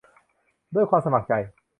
[0.75, 1.33] ด้วยความสมัครใจ